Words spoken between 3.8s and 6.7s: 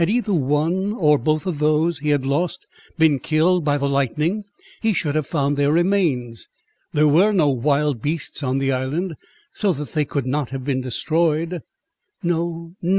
lightning, he should have found their remains.